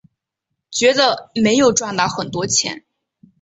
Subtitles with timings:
[0.71, 2.85] 觉得没有赚到很多钱